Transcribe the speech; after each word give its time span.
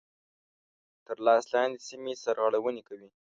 تر 1.05 1.17
لاس 1.25 1.43
لاندي 1.53 1.79
سیمي 1.87 2.13
سرغړوني 2.23 2.83
کوي. 2.89 3.09